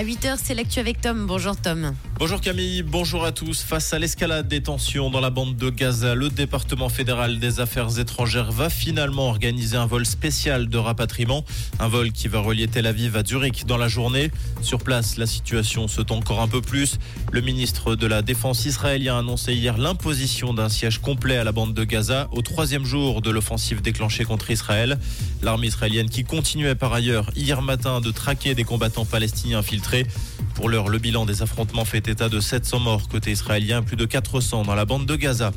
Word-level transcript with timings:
À 0.00 0.02
8h, 0.02 0.38
c'est 0.42 0.54
l'actu 0.54 0.78
avec 0.78 1.02
Tom. 1.02 1.26
Bonjour 1.26 1.54
Tom. 1.58 1.92
Bonjour 2.20 2.42
Camille, 2.42 2.82
bonjour 2.82 3.24
à 3.24 3.32
tous. 3.32 3.62
Face 3.62 3.94
à 3.94 3.98
l'escalade 3.98 4.46
des 4.46 4.62
tensions 4.62 5.08
dans 5.08 5.20
la 5.20 5.30
bande 5.30 5.56
de 5.56 5.70
Gaza, 5.70 6.14
le 6.14 6.28
département 6.28 6.90
fédéral 6.90 7.38
des 7.38 7.60
affaires 7.60 7.98
étrangères 7.98 8.52
va 8.52 8.68
finalement 8.68 9.30
organiser 9.30 9.78
un 9.78 9.86
vol 9.86 10.04
spécial 10.04 10.68
de 10.68 10.76
rapatriement. 10.76 11.46
Un 11.78 11.88
vol 11.88 12.12
qui 12.12 12.28
va 12.28 12.40
relier 12.40 12.68
Tel 12.68 12.86
Aviv 12.86 13.16
à 13.16 13.24
Zurich 13.24 13.64
dans 13.64 13.78
la 13.78 13.88
journée. 13.88 14.30
Sur 14.60 14.80
place, 14.80 15.16
la 15.16 15.24
situation 15.24 15.88
se 15.88 16.02
tend 16.02 16.18
encore 16.18 16.42
un 16.42 16.48
peu 16.48 16.60
plus. 16.60 16.98
Le 17.32 17.40
ministre 17.40 17.96
de 17.96 18.06
la 18.06 18.20
Défense 18.20 18.66
israélien 18.66 19.16
a 19.16 19.20
annoncé 19.20 19.54
hier 19.54 19.78
l'imposition 19.78 20.52
d'un 20.52 20.68
siège 20.68 20.98
complet 20.98 21.38
à 21.38 21.44
la 21.44 21.52
bande 21.52 21.72
de 21.72 21.84
Gaza 21.84 22.28
au 22.32 22.42
troisième 22.42 22.84
jour 22.84 23.22
de 23.22 23.30
l'offensive 23.30 23.80
déclenchée 23.80 24.26
contre 24.26 24.50
Israël. 24.50 24.98
L'armée 25.40 25.68
israélienne 25.68 26.10
qui 26.10 26.24
continuait 26.24 26.74
par 26.74 26.92
ailleurs 26.92 27.30
hier 27.34 27.62
matin 27.62 28.02
de 28.02 28.10
traquer 28.10 28.54
des 28.54 28.64
combattants 28.64 29.06
palestiniens 29.06 29.60
infiltrés. 29.60 30.06
Pour 30.54 30.68
l'heure, 30.68 30.90
le 30.90 30.98
bilan 30.98 31.24
des 31.24 31.40
affrontements 31.40 31.86
fait 31.86 32.09
état 32.10 32.28
de 32.28 32.40
700 32.40 32.80
morts 32.80 33.08
côté 33.08 33.30
israélien, 33.30 33.82
plus 33.82 33.96
de 33.96 34.04
400 34.04 34.64
dans 34.64 34.74
la 34.74 34.84
bande 34.84 35.06
de 35.06 35.16
Gaza. 35.16 35.52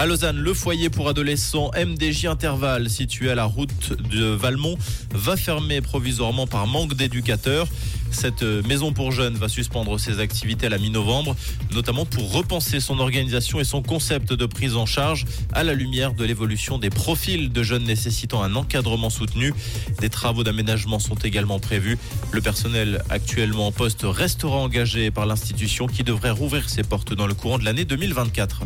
À 0.00 0.06
Lausanne, 0.06 0.38
le 0.38 0.54
foyer 0.54 0.90
pour 0.90 1.08
adolescents 1.08 1.72
MDJ 1.76 2.26
Interval, 2.26 2.88
situé 2.88 3.30
à 3.30 3.34
la 3.34 3.46
route 3.46 4.00
de 4.12 4.26
Valmont, 4.26 4.76
va 5.10 5.36
fermer 5.36 5.80
provisoirement 5.80 6.46
par 6.46 6.68
manque 6.68 6.94
d'éducateurs. 6.94 7.66
Cette 8.12 8.44
maison 8.44 8.92
pour 8.92 9.10
jeunes 9.10 9.34
va 9.34 9.48
suspendre 9.48 9.98
ses 9.98 10.20
activités 10.20 10.66
à 10.66 10.68
la 10.68 10.78
mi-novembre, 10.78 11.34
notamment 11.72 12.06
pour 12.06 12.32
repenser 12.32 12.78
son 12.78 13.00
organisation 13.00 13.58
et 13.58 13.64
son 13.64 13.82
concept 13.82 14.32
de 14.32 14.46
prise 14.46 14.76
en 14.76 14.86
charge 14.86 15.24
à 15.52 15.64
la 15.64 15.74
lumière 15.74 16.14
de 16.14 16.24
l'évolution 16.24 16.78
des 16.78 16.90
profils 16.90 17.50
de 17.50 17.62
jeunes 17.64 17.82
nécessitant 17.82 18.44
un 18.44 18.54
encadrement 18.54 19.10
soutenu. 19.10 19.52
Des 20.00 20.10
travaux 20.10 20.44
d'aménagement 20.44 21.00
sont 21.00 21.16
également 21.16 21.58
prévus. 21.58 21.98
Le 22.30 22.40
personnel 22.40 23.02
actuellement 23.10 23.66
en 23.66 23.72
poste 23.72 24.02
restera 24.04 24.58
engagé 24.58 25.10
par 25.10 25.26
l'institution 25.26 25.88
qui 25.88 26.04
devrait 26.04 26.30
rouvrir 26.30 26.68
ses 26.68 26.84
portes 26.84 27.14
dans 27.14 27.26
le 27.26 27.34
courant 27.34 27.58
de 27.58 27.64
l'année 27.64 27.84
2024. 27.84 28.62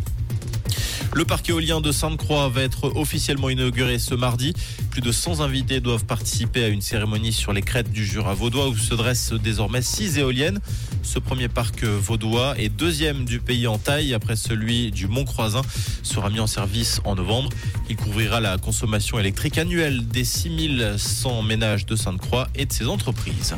Le 1.15 1.27
parc 1.27 1.51
éolien 1.51 1.83
de 1.83 1.93
Sainte-Croix 1.93 2.49
va 2.49 2.63
être 2.63 2.97
officiellement 2.97 3.51
inauguré 3.51 3.99
ce 3.99 4.15
mardi. 4.15 4.55
Plus 4.91 5.03
de 5.03 5.13
100 5.13 5.41
invités 5.41 5.81
doivent 5.81 6.07
participer 6.07 6.65
à 6.65 6.69
une 6.69 6.81
cérémonie 6.81 7.35
sur 7.35 7.53
les 7.53 7.61
crêtes 7.61 7.93
du 7.93 8.07
Jura 8.07 8.33
vaudois 8.33 8.69
où 8.69 8.77
se 8.77 8.95
dressent 8.95 9.35
désormais 9.35 9.83
6 9.83 10.19
éoliennes. 10.19 10.61
Ce 11.03 11.19
premier 11.19 11.49
parc 11.49 11.85
vaudois 11.85 12.55
est 12.59 12.71
deuxième 12.71 13.27
du 13.27 13.41
pays 13.41 13.67
en 13.67 13.77
taille 13.77 14.15
après 14.15 14.37
celui 14.37 14.91
du 14.91 15.07
Mont-Croisin 15.07 15.63
sera 16.03 16.31
mis 16.31 16.41
en 16.41 16.47
service 16.47 17.01
en 17.05 17.15
novembre. 17.15 17.51
Il 17.91 17.97
couvrira 17.97 18.41
la 18.41 18.57
consommation 18.57 19.19
électrique 19.19 19.59
annuelle 19.59 20.09
des 20.09 20.25
6100 20.25 21.43
ménages 21.43 21.85
de 21.85 21.95
Sainte-Croix 21.95 22.49
et 22.55 22.65
de 22.65 22.73
ses 22.73 22.87
entreprises. 22.87 23.55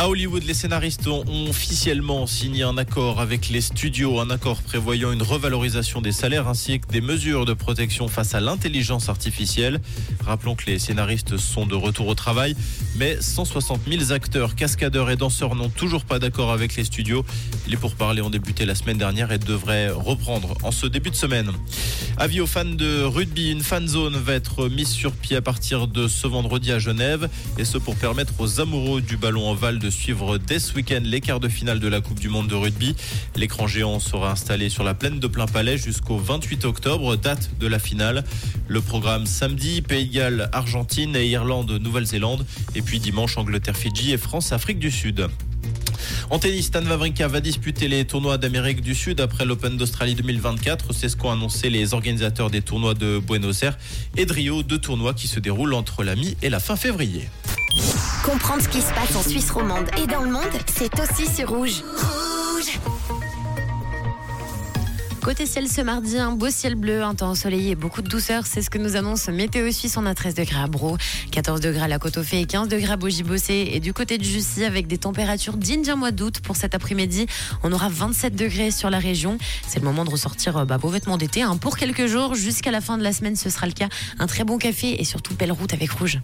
À 0.00 0.08
Hollywood, 0.08 0.44
les 0.44 0.54
scénaristes 0.54 1.08
ont 1.08 1.24
officiellement 1.48 2.28
signé 2.28 2.62
un 2.62 2.78
accord 2.78 3.20
avec 3.20 3.48
les 3.48 3.60
studios, 3.60 4.20
un 4.20 4.30
accord 4.30 4.62
prévoyant 4.62 5.10
une 5.10 5.24
revalorisation 5.24 6.00
des 6.00 6.12
salaires 6.12 6.46
ainsi 6.46 6.78
que 6.78 6.86
des 6.86 7.00
mesures 7.00 7.44
de 7.44 7.52
protection 7.52 8.06
face 8.06 8.32
à 8.36 8.38
l'intelligence 8.38 9.08
artificielle. 9.08 9.80
Rappelons 10.24 10.54
que 10.54 10.66
les 10.66 10.78
scénaristes 10.78 11.36
sont 11.36 11.66
de 11.66 11.74
retour 11.74 12.06
au 12.06 12.14
travail, 12.14 12.54
mais 12.94 13.20
160 13.20 13.80
000 13.88 14.12
acteurs, 14.12 14.54
cascadeurs 14.54 15.10
et 15.10 15.16
danseurs 15.16 15.56
n'ont 15.56 15.68
toujours 15.68 16.04
pas 16.04 16.20
d'accord 16.20 16.52
avec 16.52 16.76
les 16.76 16.84
studios. 16.84 17.24
Les 17.66 17.76
pourparlers 17.76 18.22
ont 18.22 18.30
débuté 18.30 18.66
la 18.66 18.76
semaine 18.76 18.98
dernière 18.98 19.32
et 19.32 19.38
devraient 19.38 19.90
reprendre 19.90 20.54
en 20.62 20.70
ce 20.70 20.86
début 20.86 21.10
de 21.10 21.16
semaine. 21.16 21.50
Avis 22.18 22.40
aux 22.40 22.46
fans 22.46 22.64
de 22.64 23.02
rugby, 23.02 23.50
une 23.50 23.62
fan 23.62 23.88
zone 23.88 24.16
va 24.16 24.34
être 24.34 24.68
mise 24.68 24.90
sur 24.90 25.10
pied 25.10 25.36
à 25.36 25.42
partir 25.42 25.88
de 25.88 26.06
ce 26.06 26.28
vendredi 26.28 26.70
à 26.70 26.78
Genève, 26.78 27.28
et 27.58 27.64
ce 27.64 27.78
pour 27.78 27.96
permettre 27.96 28.34
aux 28.38 28.60
amoureux 28.60 29.00
du 29.00 29.16
ballon 29.16 29.50
ovale 29.50 29.80
de 29.80 29.87
suivre 29.90 30.38
dès 30.38 30.58
ce 30.58 30.74
week-end 30.74 31.00
les 31.02 31.20
quarts 31.20 31.40
de 31.40 31.48
finale 31.48 31.80
de 31.80 31.88
la 31.88 32.00
Coupe 32.00 32.20
du 32.20 32.28
Monde 32.28 32.48
de 32.48 32.54
rugby. 32.54 32.94
L'écran 33.36 33.66
géant 33.66 34.00
sera 34.00 34.30
installé 34.30 34.68
sur 34.68 34.84
la 34.84 34.94
plaine 34.94 35.20
de 35.20 35.26
Plein 35.26 35.46
Palais 35.46 35.78
jusqu'au 35.78 36.18
28 36.18 36.64
octobre, 36.64 37.16
date 37.16 37.50
de 37.58 37.66
la 37.66 37.78
finale. 37.78 38.24
Le 38.68 38.80
programme 38.80 39.26
samedi, 39.26 39.82
Pays 39.82 40.06
de 40.06 40.14
Galles, 40.14 40.48
Argentine 40.52 41.16
et 41.16 41.26
Irlande, 41.26 41.70
Nouvelle-Zélande. 41.70 42.46
Et 42.74 42.82
puis 42.82 43.00
dimanche, 43.00 43.38
Angleterre, 43.38 43.76
Fidji 43.76 44.12
et 44.12 44.18
France, 44.18 44.52
Afrique 44.52 44.78
du 44.78 44.90
Sud. 44.90 45.28
En 46.30 46.38
tennis, 46.38 46.66
Stan 46.66 46.84
Wawrinka 46.84 47.26
va 47.28 47.40
disputer 47.40 47.88
les 47.88 48.04
tournois 48.04 48.38
d'Amérique 48.38 48.82
du 48.82 48.94
Sud 48.94 49.20
après 49.20 49.44
l'Open 49.44 49.76
d'Australie 49.76 50.14
2024. 50.14 50.92
C'est 50.92 51.08
ce 51.08 51.16
qu'ont 51.16 51.30
annoncé 51.30 51.70
les 51.70 51.94
organisateurs 51.94 52.50
des 52.50 52.62
tournois 52.62 52.94
de 52.94 53.18
Buenos 53.18 53.62
Aires 53.62 53.78
et 54.16 54.26
de 54.26 54.32
Rio, 54.32 54.62
deux 54.62 54.78
tournois 54.78 55.14
qui 55.14 55.28
se 55.28 55.40
déroulent 55.40 55.74
entre 55.74 56.04
la 56.04 56.14
mi 56.14 56.36
et 56.42 56.50
la 56.50 56.60
fin 56.60 56.76
février. 56.76 57.28
Comprendre 58.28 58.62
ce 58.62 58.68
qui 58.68 58.82
se 58.82 58.92
passe 58.92 59.16
en 59.16 59.22
Suisse 59.22 59.50
romande 59.50 59.88
et 59.96 60.06
dans 60.06 60.20
le 60.20 60.30
monde, 60.30 60.42
c'est 60.66 60.92
aussi 61.00 61.26
sur 61.26 61.48
Rouge. 61.48 61.82
Rouge 61.96 62.78
Côté 65.22 65.46
ciel 65.46 65.66
ce 65.66 65.80
mardi, 65.80 66.18
un 66.18 66.32
beau 66.32 66.50
ciel 66.50 66.74
bleu, 66.74 67.02
un 67.02 67.14
temps 67.14 67.30
ensoleillé 67.30 67.70
et 67.70 67.74
beaucoup 67.74 68.02
de 68.02 68.08
douceur. 68.08 68.44
C'est 68.44 68.60
ce 68.60 68.68
que 68.68 68.76
nous 68.76 68.96
annonce 68.96 69.28
Météo 69.28 69.72
Suisse. 69.72 69.96
On 69.96 70.04
a 70.04 70.14
13 70.14 70.34
degrés 70.34 70.60
à 70.60 70.66
Bro, 70.66 70.98
14 71.30 71.62
degrés 71.62 71.84
à 71.84 71.88
la 71.88 71.98
Côte 71.98 72.18
aux 72.18 72.22
Fées 72.22 72.42
et 72.42 72.44
15 72.44 72.68
degrés 72.68 72.92
à 72.92 72.96
Bogie-Bossé. 72.98 73.70
Et 73.72 73.80
du 73.80 73.94
côté 73.94 74.18
de 74.18 74.24
Jussy, 74.24 74.62
avec 74.62 74.88
des 74.88 74.98
températures 74.98 75.56
dignes 75.56 75.82
d'un 75.82 75.96
mois 75.96 76.10
d'août 76.10 76.40
pour 76.40 76.56
cet 76.56 76.74
après-midi, 76.74 77.26
on 77.62 77.72
aura 77.72 77.88
27 77.88 78.36
degrés 78.36 78.70
sur 78.70 78.90
la 78.90 78.98
région. 78.98 79.38
C'est 79.66 79.78
le 79.78 79.86
moment 79.86 80.04
de 80.04 80.10
ressortir 80.10 80.66
bah, 80.66 80.76
vos 80.76 80.90
vêtements 80.90 81.16
d'été 81.16 81.40
hein. 81.40 81.56
pour 81.56 81.78
quelques 81.78 82.04
jours. 82.04 82.34
Jusqu'à 82.34 82.72
la 82.72 82.82
fin 82.82 82.98
de 82.98 83.02
la 83.02 83.14
semaine, 83.14 83.36
ce 83.36 83.48
sera 83.48 83.66
le 83.66 83.72
cas. 83.72 83.88
Un 84.18 84.26
très 84.26 84.44
bon 84.44 84.58
café 84.58 85.00
et 85.00 85.04
surtout 85.04 85.34
belle 85.34 85.52
route 85.52 85.72
avec 85.72 85.90
Rouge. 85.92 86.20